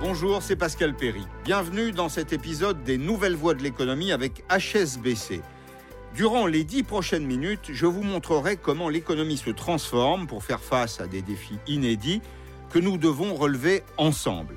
[0.00, 1.26] Bonjour, c'est Pascal Perry.
[1.44, 5.42] Bienvenue dans cet épisode des Nouvelles Voies de l'économie avec HSBC.
[6.14, 11.02] Durant les dix prochaines minutes, je vous montrerai comment l'économie se transforme pour faire face
[11.02, 12.22] à des défis inédits
[12.70, 14.56] que nous devons relever ensemble.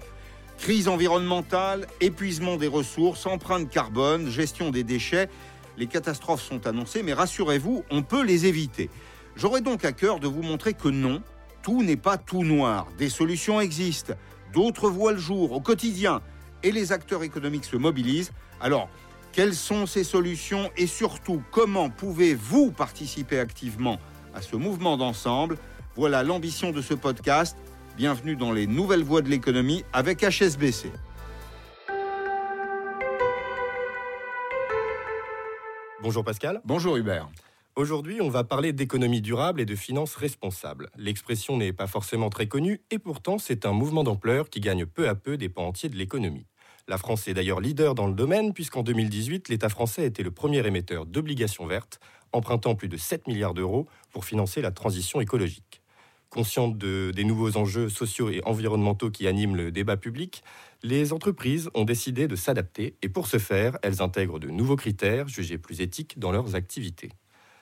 [0.59, 5.27] Crise environnementale, épuisement des ressources, empreinte carbone, gestion des déchets,
[5.75, 8.89] les catastrophes sont annoncées, mais rassurez-vous, on peut les éviter.
[9.35, 11.21] J'aurai donc à cœur de vous montrer que non,
[11.63, 12.87] tout n'est pas tout noir.
[12.97, 14.13] Des solutions existent,
[14.53, 16.21] d'autres voient le jour au quotidien,
[16.63, 18.31] et les acteurs économiques se mobilisent.
[18.61, 18.87] Alors,
[19.33, 23.99] quelles sont ces solutions et surtout comment pouvez-vous participer activement
[24.33, 25.57] à ce mouvement d'ensemble?
[25.95, 27.57] Voilà l'ambition de ce podcast.
[27.97, 30.91] Bienvenue dans les nouvelles voies de l'économie avec HSBC.
[36.01, 36.61] Bonjour Pascal.
[36.65, 37.29] Bonjour Hubert.
[37.75, 40.91] Aujourd'hui, on va parler d'économie durable et de finances responsables.
[40.95, 45.09] L'expression n'est pas forcément très connue et pourtant c'est un mouvement d'ampleur qui gagne peu
[45.09, 46.45] à peu des pans entiers de l'économie.
[46.87, 50.63] La France est d'ailleurs leader dans le domaine puisqu'en 2018, l'État français été le premier
[50.67, 51.99] émetteur d'obligations vertes,
[52.31, 55.81] empruntant plus de 7 milliards d'euros pour financer la transition écologique.
[56.29, 60.43] Conscientes des nouveaux enjeux sociaux et environnementaux qui animent le débat public,
[60.83, 65.27] les entreprises ont décidé de s'adapter et pour ce faire, elles intègrent de nouveaux critères
[65.27, 67.09] jugés plus éthiques dans leurs activités.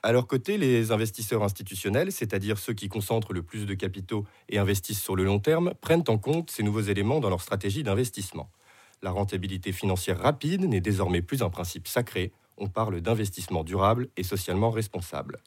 [0.04, 4.58] À leur côté, les investisseurs institutionnels, c'est-à-dire ceux qui concentrent le plus de capitaux et
[4.58, 8.50] investissent sur le long terme, prennent en compte ces nouveaux éléments dans leur stratégie d'investissement.
[9.04, 14.24] La rentabilité financière rapide n'est désormais plus un principe sacré, on parle d'investissement durable et
[14.24, 15.38] socialement responsable.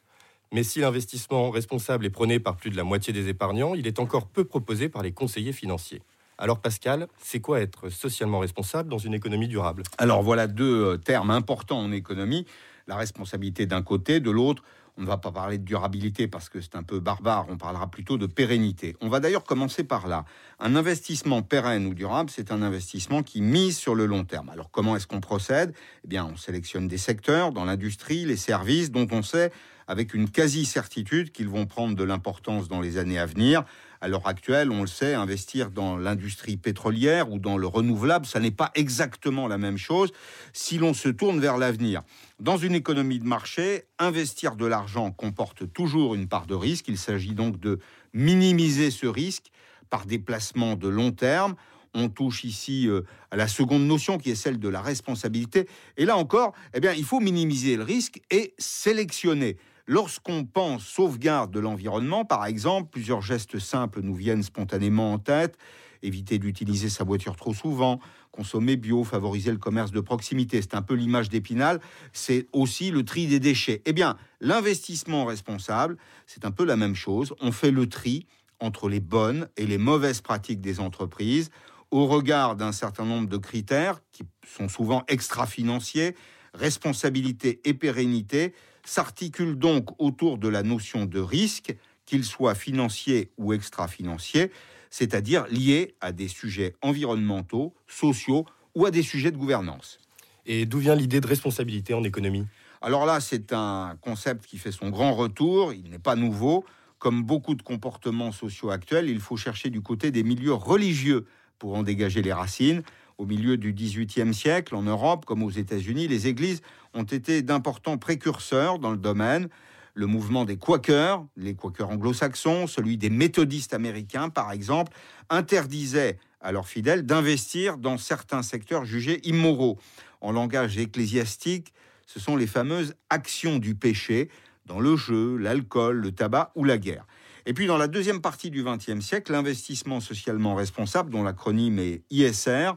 [0.53, 3.99] Mais si l'investissement responsable est prôné par plus de la moitié des épargnants, il est
[3.99, 6.01] encore peu proposé par les conseillers financiers.
[6.37, 9.83] Alors Pascal, c'est quoi être socialement responsable dans une économie durable?
[9.97, 12.45] Alors voilà deux euh, termes importants en économie.
[12.87, 14.63] La responsabilité d'un côté, de l'autre,
[14.97, 17.89] on ne va pas parler de durabilité parce que c'est un peu barbare, on parlera
[17.89, 18.95] plutôt de pérennité.
[19.01, 20.25] On va d'ailleurs commencer par là.
[20.59, 24.49] Un investissement pérenne ou durable, c'est un investissement qui mise sur le long terme.
[24.49, 25.73] Alors comment est-ce qu'on procède?
[26.05, 29.51] Eh bien, on sélectionne des secteurs dans l'industrie, les services dont on sait
[29.87, 33.63] avec une quasi-certitude qu'ils vont prendre de l'importance dans les années à venir.
[34.01, 38.39] À l'heure actuelle, on le sait, investir dans l'industrie pétrolière ou dans le renouvelable, ça
[38.39, 40.11] n'est pas exactement la même chose
[40.53, 42.01] si l'on se tourne vers l'avenir.
[42.39, 46.87] Dans une économie de marché, investir de l'argent comporte toujours une part de risque.
[46.87, 47.79] Il s'agit donc de
[48.13, 49.51] minimiser ce risque
[49.89, 51.55] par des placements de long terme.
[51.93, 53.01] On touche ici euh,
[53.31, 55.67] à la seconde notion qui est celle de la responsabilité.
[55.95, 59.57] Et là encore, eh bien, il faut minimiser le risque et sélectionner.
[59.87, 65.57] Lorsqu'on pense sauvegarde de l'environnement, par exemple, plusieurs gestes simples nous viennent spontanément en tête.
[66.01, 67.99] Éviter d'utiliser sa voiture trop souvent,
[68.31, 70.61] consommer bio, favoriser le commerce de proximité.
[70.61, 71.79] C'est un peu l'image d'Épinal.
[72.13, 73.83] C'est aussi le tri des déchets.
[73.85, 77.33] Eh bien, l'investissement responsable, c'est un peu la même chose.
[77.39, 78.25] On fait le tri
[78.59, 81.51] entre les bonnes et les mauvaises pratiques des entreprises
[81.91, 86.15] au regard d'un certain nombre de critères qui sont souvent extra-financiers,
[86.53, 88.53] responsabilité et pérennité,
[88.85, 91.75] s'articule donc autour de la notion de risque,
[92.05, 94.51] qu'il soit financier ou extra-financier,
[94.89, 98.45] c'est-à-dire lié à des sujets environnementaux, sociaux
[98.75, 99.97] ou à des sujets de gouvernance.
[100.45, 102.45] Et d'où vient l'idée de responsabilité en économie?
[102.81, 106.63] Alors là, c'est un concept qui fait son grand retour, il n'est pas nouveau.
[106.99, 111.25] Comme beaucoup de comportements sociaux actuels, il faut chercher du côté des milieux religieux
[111.57, 112.83] pour en dégager les racines.
[113.17, 116.61] Au milieu du XVIIIe siècle, en Europe comme aux États-Unis, les églises
[116.93, 119.47] ont été d'importants précurseurs dans le domaine.
[119.93, 124.91] Le mouvement des Quakers, les Quakers anglo-saxons, celui des méthodistes américains, par exemple,
[125.29, 129.79] interdisait à leurs fidèles d'investir dans certains secteurs jugés immoraux.
[130.19, 131.73] En langage ecclésiastique,
[132.05, 134.29] ce sont les fameuses actions du péché
[134.65, 137.05] dans le jeu, l'alcool, le tabac ou la guerre.
[137.45, 142.03] Et puis dans la deuxième partie du XXe siècle, l'investissement socialement responsable, dont l'acronyme est
[142.09, 142.71] ISR,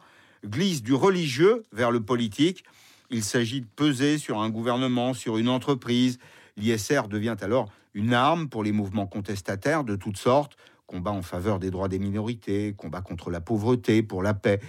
[0.44, 2.65] glisse du religieux vers le politique.
[3.10, 6.19] Il s'agit de peser sur un gouvernement, sur une entreprise.
[6.56, 10.56] L'ISR devient alors une arme pour les mouvements contestataires de toutes sortes,
[10.87, 14.61] combat en faveur des droits des minorités, combat contre la pauvreté, pour la paix.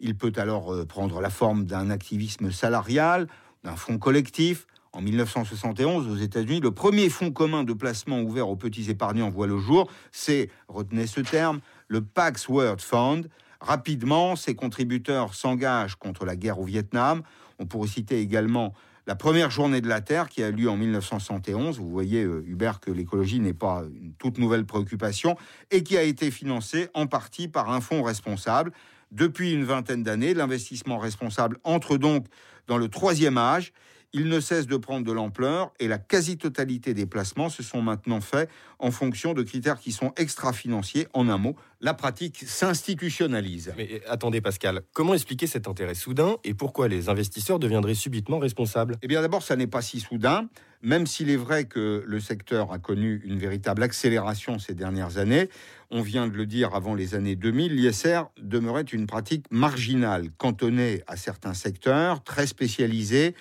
[0.00, 3.28] Il peut alors euh, prendre la forme d'un activisme salarial,
[3.64, 4.66] d'un fonds collectif.
[4.92, 9.46] En 1971, aux États-Unis, le premier fonds commun de placement ouvert aux petits épargnants voit
[9.46, 9.90] le jour.
[10.12, 13.28] C'est, retenez ce terme, le Pax World Fund.
[13.60, 17.22] Rapidement, ces contributeurs s'engagent contre la guerre au Vietnam.
[17.58, 18.74] On pourrait citer également
[19.06, 21.78] la première journée de la Terre qui a lieu en 1971.
[21.78, 25.36] Vous voyez, euh, Hubert, que l'écologie n'est pas une toute nouvelle préoccupation
[25.70, 28.72] et qui a été financée en partie par un fonds responsable.
[29.12, 32.26] Depuis une vingtaine d'années, l'investissement responsable entre donc
[32.66, 33.72] dans le troisième âge.
[34.16, 38.22] Il ne cesse de prendre de l'ampleur et la quasi-totalité des placements se sont maintenant
[38.22, 38.48] faits
[38.78, 41.06] en fonction de critères qui sont extra-financiers.
[41.12, 43.74] En un mot, la pratique s'institutionnalise.
[43.76, 48.96] Mais attendez Pascal, comment expliquer cet intérêt soudain et pourquoi les investisseurs deviendraient subitement responsables?
[49.02, 50.48] Eh bien d'abord, ça n'est pas si soudain,
[50.80, 55.50] même s'il est vrai que le secteur a connu une véritable accélération ces dernières années.
[55.90, 61.02] On vient de le dire avant les années 2000, l'ISR demeurait une pratique marginale, cantonnée
[61.06, 63.34] à certains secteurs, très spécialisés,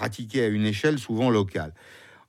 [0.00, 1.74] pratiquée à une échelle souvent locale.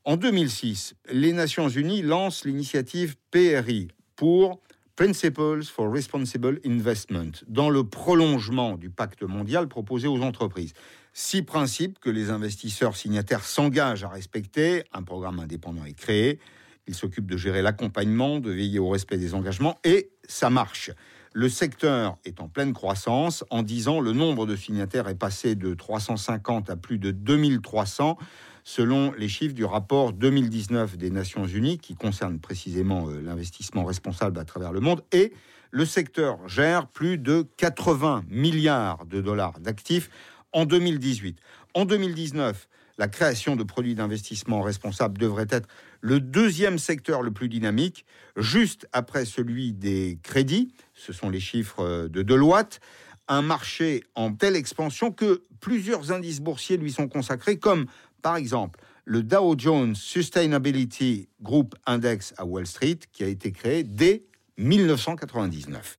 [0.03, 3.87] En 2006, les Nations Unies lancent l'initiative PRI
[4.17, 4.59] pour
[4.97, 10.73] Principles for Responsible Investment, dans le prolongement du pacte mondial proposé aux entreprises.
[11.13, 14.83] Six principes que les investisseurs signataires s'engagent à respecter.
[14.91, 16.39] Un programme indépendant est créé.
[16.87, 20.91] Il s'occupe de gérer l'accompagnement, de veiller au respect des engagements et ça marche.
[21.33, 23.45] Le secteur est en pleine croissance.
[23.49, 28.17] En 10 ans, le nombre de signataires est passé de 350 à plus de 2300
[28.65, 34.37] selon les chiffres du rapport 2019 des Nations Unies qui concerne précisément euh, l'investissement responsable
[34.39, 35.33] à travers le monde et
[35.71, 40.09] le secteur gère plus de 80 milliards de dollars d'actifs
[40.51, 41.39] en 2018.
[41.73, 42.67] En 2019,
[43.01, 45.67] la création de produits d'investissement responsables devrait être
[46.01, 48.05] le deuxième secteur le plus dynamique,
[48.37, 50.71] juste après celui des crédits.
[50.93, 52.79] Ce sont les chiffres de Deloitte.
[53.27, 57.87] Un marché en telle expansion que plusieurs indices boursiers lui sont consacrés, comme
[58.21, 63.83] par exemple le Dow Jones Sustainability Group Index à Wall Street, qui a été créé
[63.83, 64.25] dès
[64.59, 65.97] 1999.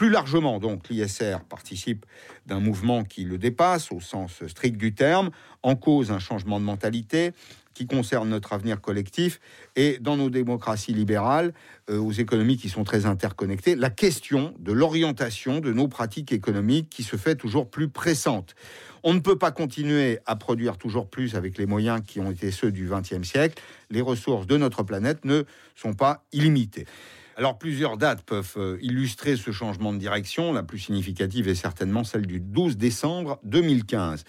[0.00, 2.06] Plus largement, donc, l'ISR participe
[2.46, 5.28] d'un mouvement qui le dépasse au sens strict du terme,
[5.62, 7.32] en cause un changement de mentalité
[7.74, 9.40] qui concerne notre avenir collectif
[9.76, 11.52] et dans nos démocraties libérales,
[11.90, 16.88] euh, aux économies qui sont très interconnectées, la question de l'orientation de nos pratiques économiques
[16.88, 18.54] qui se fait toujours plus pressante.
[19.02, 22.50] On ne peut pas continuer à produire toujours plus avec les moyens qui ont été
[22.52, 23.62] ceux du XXe siècle.
[23.90, 25.42] Les ressources de notre planète ne
[25.76, 26.86] sont pas illimitées.
[27.36, 30.52] Alors plusieurs dates peuvent euh, illustrer ce changement de direction.
[30.52, 34.24] La plus significative est certainement celle du 12 décembre 2015,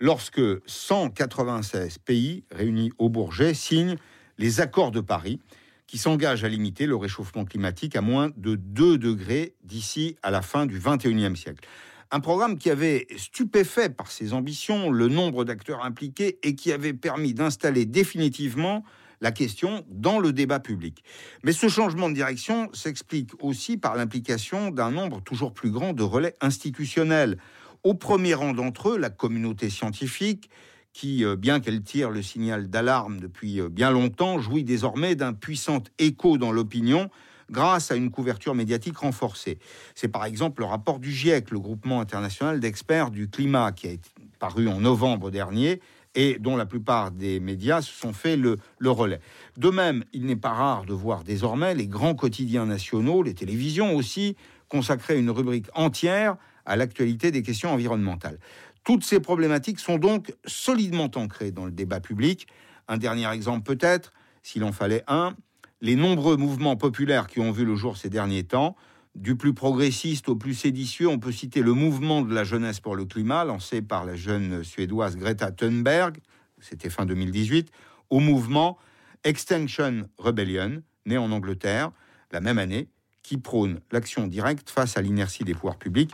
[0.00, 3.96] lorsque 196 pays réunis au Bourget signent
[4.38, 5.40] les accords de Paris
[5.86, 10.42] qui s'engagent à limiter le réchauffement climatique à moins de 2 degrés d'ici à la
[10.42, 11.66] fin du 21e siècle.
[12.10, 16.94] Un programme qui avait stupéfait par ses ambitions, le nombre d'acteurs impliqués et qui avait
[16.94, 18.82] permis d'installer définitivement
[19.20, 21.02] la question dans le débat public.
[21.42, 26.02] Mais ce changement de direction s'explique aussi par l'implication d'un nombre toujours plus grand de
[26.02, 27.38] relais institutionnels.
[27.84, 30.50] Au premier rang d'entre eux, la communauté scientifique,
[30.92, 35.32] qui, euh, bien qu'elle tire le signal d'alarme depuis euh, bien longtemps, jouit désormais d'un
[35.32, 37.08] puissant écho dans l'opinion
[37.50, 39.58] grâce à une couverture médiatique renforcée.
[39.94, 43.92] C'est par exemple le rapport du GIEC, le groupement international d'experts du climat, qui a
[43.92, 45.80] été paru en novembre dernier
[46.14, 49.20] et dont la plupart des médias se sont fait le, relais.
[49.56, 53.94] De même, il n'est pas rare de voir désormais les grands quotidiens nationaux, les télévisions
[53.94, 54.36] aussi,
[54.68, 58.38] consacrer une rubrique entière à l'actualité des questions environnementales.
[58.84, 62.46] Toutes ces problématiques sont donc solidement ancrées dans le débat public.
[62.88, 64.12] Un dernier exemple peut-être,
[64.42, 65.34] s'il en fallait un,
[65.80, 68.76] les nombreux mouvements populaires qui ont vu le jour ces derniers temps
[69.18, 72.94] du plus progressiste au plus séditieux, on peut citer le mouvement de la jeunesse pour
[72.94, 76.18] le climat, lancé par la jeune suédoise Greta Thunberg,
[76.60, 77.70] c'était fin 2018,
[78.10, 78.78] au mouvement
[79.24, 81.90] Extinction Rebellion, né en Angleterre
[82.30, 82.88] la même année,
[83.22, 86.12] qui prône l'action directe face à l'inertie des pouvoirs publics.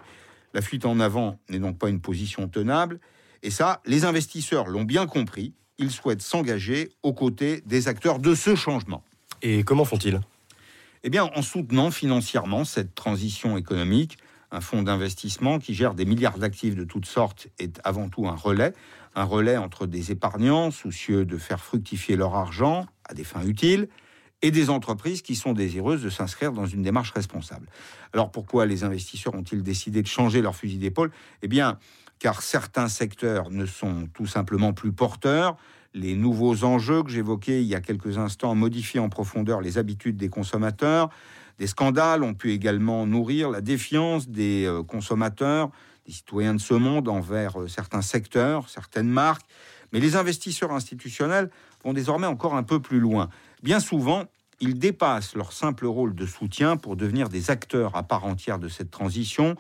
[0.55, 3.01] La fuite en avant n'est donc pas une position tenable,
[3.43, 8.35] et ça, les investisseurs l'ont bien compris, ils souhaitent s'engager aux côtés des acteurs de
[8.35, 9.05] ce changement.
[9.43, 10.21] Et comment font-ils?
[11.05, 14.17] Eh bien, en soutenant financièrement cette transition économique,
[14.51, 18.35] un fonds d'investissement qui gère des milliards d'actifs de toutes sortes est avant tout un
[18.35, 18.73] relais,
[19.15, 23.89] un relais entre des épargnants soucieux de faire fructifier leur argent à des fins utiles
[24.41, 27.69] et des entreprises qui sont désireuses de s'inscrire dans une démarche responsable.
[28.15, 31.11] Alors pourquoi les investisseurs ont-ils décidé de changer leur fusil d'épaule?
[31.43, 31.79] Eh bien,
[32.19, 35.59] car certains secteurs ne sont tout simplement plus porteurs,
[35.95, 40.17] les nouveaux enjeux que j'évoquais il y a quelques instants modifient en profondeur les habitudes
[40.17, 41.09] des consommateurs.
[41.59, 45.71] Des scandales ont pu également nourrir la défiance des euh, consommateurs,
[46.05, 49.47] des citoyens de ce monde envers euh, certains secteurs, certaines marques.
[49.93, 51.49] Mais les investisseurs institutionnels
[51.85, 53.29] vont désormais encore un peu plus loin.
[53.63, 54.25] Bien souvent,
[54.59, 58.69] ils dépassent leur simple rôle de soutien pour devenir des acteurs à part entière de
[58.69, 59.55] cette transition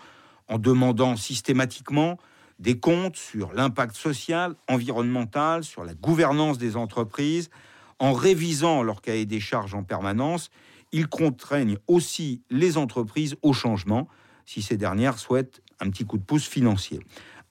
[0.48, 2.18] en demandant systématiquement
[2.64, 7.50] des comptes sur l'impact social, environnemental, sur la gouvernance des entreprises.
[7.98, 10.50] En révisant leur cahier des charges en permanence,
[10.90, 14.08] ils contraignent aussi les entreprises au changement
[14.46, 17.00] si ces dernières souhaitent un petit coup de pouce financier.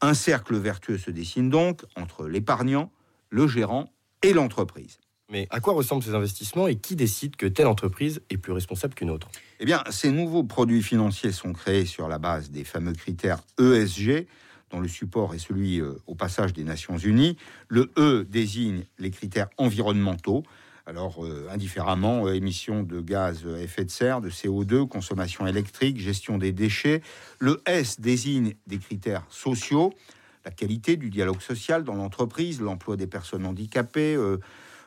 [0.02, 2.92] Un cercle vertueux se dessine donc entre l'épargnant,
[3.30, 3.94] le gérant
[4.24, 4.98] et l'entreprise.
[5.30, 8.96] Mais à quoi ressemblent ces investissements et qui décide que telle entreprise est plus responsable
[8.96, 9.30] qu'une autre?
[9.60, 14.28] Eh bien, ces nouveaux produits financiers sont créés sur la base des fameux critères ESG,
[14.74, 17.38] dont le support est celui euh, au passage des Nations Unies.
[17.70, 20.44] Le E désigne les critères environnementaux,
[20.86, 26.00] alors euh, indifféremment, euh, émissions de gaz à effet de serre, de CO2, consommation électrique,
[26.00, 27.02] gestion des déchets.
[27.40, 29.94] Le S désigne des critères sociaux,
[30.44, 34.18] la qualité du dialogue social dans l'entreprise, l'emploi des personnes handicapées,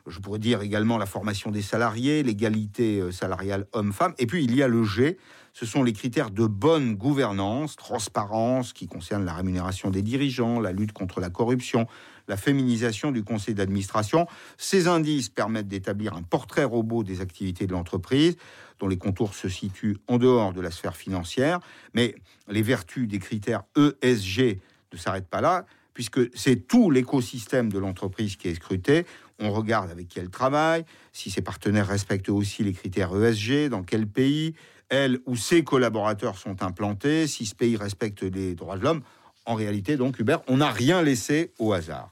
[0.07, 4.13] je pourrais dire également la formation des salariés, l'égalité salariale homme-femme.
[4.19, 5.17] Et puis il y a le G,
[5.59, 10.71] ce sont les critères de bonne gouvernance, transparence, qui concernent la rémunération des dirigeants, la
[10.71, 11.87] lutte contre la corruption,
[12.29, 14.27] la féminisation du conseil d'administration.
[14.59, 18.37] Ces indices permettent d'établir un portrait robot des activités de l'entreprise,
[18.81, 21.61] dont les contours se situent en dehors de la sphère financière.
[21.95, 22.17] Mais
[22.49, 24.61] les vertus des critères ESG
[24.93, 29.07] ne s'arrêtent pas là puisque c'est tout l'écosystème de l'entreprise qui est scruté.
[29.39, 30.85] On regarde avec qui elle travaille,
[31.15, 34.55] si ses partenaires respectent aussi les critères ESG, dans quel pays
[34.89, 39.03] elle ou ses collaborateurs sont implantés, si ce pays respecte les droits de l'homme.
[39.45, 42.11] En réalité, donc, Hubert, on n'a rien laissé au hasard.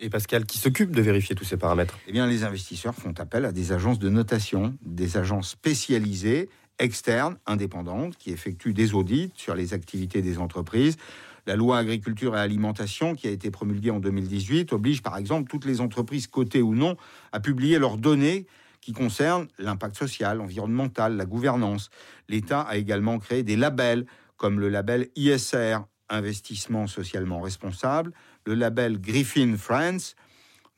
[0.00, 1.98] Et Pascal, qui s'occupe de vérifier tous ces paramètres?
[2.06, 6.48] Eh bien, les investisseurs font appel à des agences de notation, des agences spécialisées,
[6.78, 10.96] externes, indépendantes, qui effectuent des audits sur les activités des entreprises.
[11.46, 15.64] La loi agriculture et alimentation, qui a été promulguée en 2018, oblige par exemple toutes
[15.64, 16.96] les entreprises cotées ou non
[17.32, 18.46] à publier leurs données
[18.80, 21.90] qui concernent l'impact social, environnemental, la gouvernance.
[22.28, 24.06] L'État a également créé des labels
[24.36, 28.12] comme le label ISR, investissement socialement responsable,
[28.46, 30.14] le label Griffin France,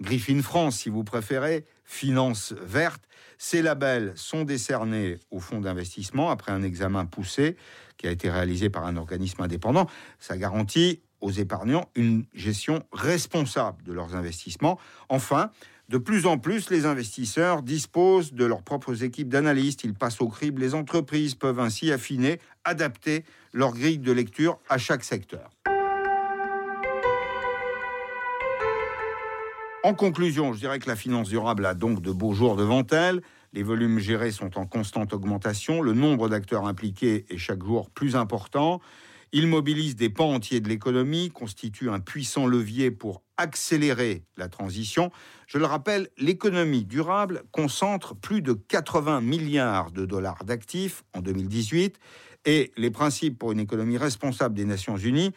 [0.00, 3.02] Griffin France si vous préférez, finance verte.
[3.38, 7.56] Ces labels sont décernés au fonds d'investissement après un examen poussé
[7.96, 9.86] qui a été réalisé par un organisme indépendant.
[10.18, 14.78] Ça garantit aux épargnants une gestion responsable de leurs investissements.
[15.08, 15.50] Enfin,
[15.88, 19.82] de plus en plus, les investisseurs disposent de leurs propres équipes d'analystes.
[19.82, 20.60] Ils passent au crible.
[20.60, 25.50] Les entreprises peuvent ainsi affiner, adapter leur grille de lecture à chaque secteur.
[29.82, 33.22] En conclusion, je dirais que la finance durable a donc de beaux jours devant elle.
[33.52, 35.82] Les volumes gérés sont en constante augmentation.
[35.82, 38.80] Le nombre d'acteurs impliqués est chaque jour plus important.
[39.32, 45.12] Il mobilise des pans entiers de l'économie, constitue un puissant levier pour accélérer la transition.
[45.46, 51.98] Je le rappelle, l'économie durable concentre plus de 80 milliards de dollars d'actifs en 2018
[52.44, 55.32] et les principes pour une économie responsable des Nations Unies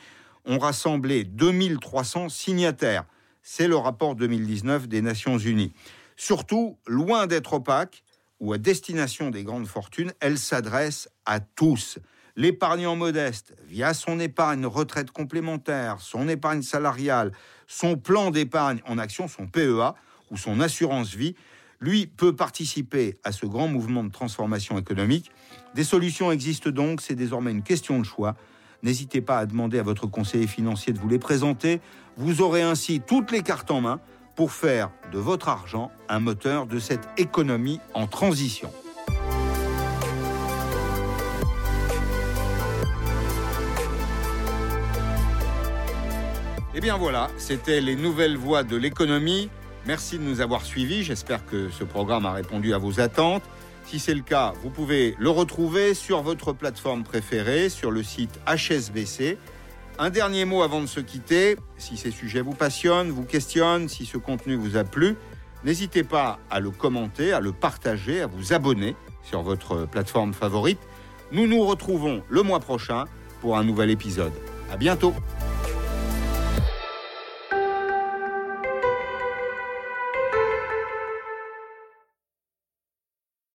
[0.45, 3.05] ont rassemblé 2300 signataires.
[3.43, 5.71] C'est le rapport 2019 des Nations Unies.
[6.15, 8.03] Surtout, loin d'être opaque
[8.39, 12.00] ou à destination des grandes fortunes, elle s'adresse à tous.
[12.36, 17.32] L'épargnant modeste, via son épargne retraite complémentaire, son épargne salariale,
[17.68, 19.94] son plan d'épargne en action, son PEA
[20.32, 21.36] ou son assurance vie,
[21.80, 25.32] lui peut participer à ce grand mouvement de transformation économique.
[25.75, 28.36] Des solutions existent donc, c'est désormais une question de choix.
[28.82, 31.82] N'hésitez pas à demander à votre conseiller financier de vous les présenter.
[32.18, 34.00] Vous aurez ainsi toutes les cartes en main
[34.36, 38.72] pour faire de votre argent un moteur de cette économie en transition.
[46.84, 49.50] Bien voilà, c'était les nouvelles voies de l'économie.
[49.86, 51.02] Merci de nous avoir suivis.
[51.02, 53.44] J'espère que ce programme a répondu à vos attentes.
[53.86, 58.38] Si c'est le cas, vous pouvez le retrouver sur votre plateforme préférée, sur le site
[58.48, 59.38] HSBC.
[59.98, 61.56] Un dernier mot avant de se quitter.
[61.78, 65.16] Si ces sujets vous passionnent, vous questionnent, si ce contenu vous a plu,
[65.63, 70.82] n'hésitez pas à le commenter, à le partager, à vous abonner sur votre plateforme favorite.
[71.32, 73.06] Nous nous retrouvons le mois prochain
[73.40, 74.34] pour un nouvel épisode.
[74.70, 75.13] À bientôt.